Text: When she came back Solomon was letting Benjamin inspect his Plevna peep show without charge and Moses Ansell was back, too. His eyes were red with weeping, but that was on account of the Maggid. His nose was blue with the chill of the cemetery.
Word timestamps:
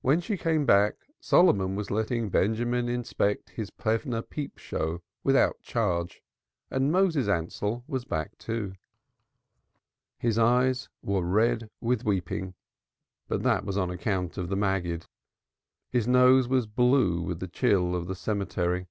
When 0.00 0.22
she 0.22 0.38
came 0.38 0.64
back 0.64 0.94
Solomon 1.20 1.76
was 1.76 1.90
letting 1.90 2.30
Benjamin 2.30 2.88
inspect 2.88 3.50
his 3.50 3.68
Plevna 3.70 4.22
peep 4.22 4.56
show 4.56 5.02
without 5.22 5.60
charge 5.60 6.22
and 6.70 6.90
Moses 6.90 7.28
Ansell 7.28 7.84
was 7.86 8.06
back, 8.06 8.38
too. 8.38 8.72
His 10.16 10.38
eyes 10.38 10.88
were 11.02 11.20
red 11.22 11.68
with 11.82 12.06
weeping, 12.06 12.54
but 13.28 13.42
that 13.42 13.66
was 13.66 13.76
on 13.76 13.90
account 13.90 14.38
of 14.38 14.48
the 14.48 14.56
Maggid. 14.56 15.08
His 15.90 16.08
nose 16.08 16.48
was 16.48 16.66
blue 16.66 17.20
with 17.20 17.40
the 17.40 17.46
chill 17.46 17.94
of 17.94 18.06
the 18.06 18.14
cemetery. 18.16 18.86